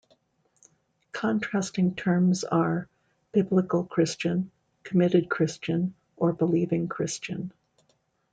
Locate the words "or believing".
6.17-6.87